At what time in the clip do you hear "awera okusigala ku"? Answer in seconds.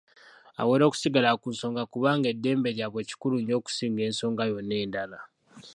0.61-1.47